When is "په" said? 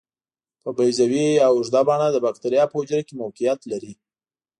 0.63-0.69, 2.69-2.75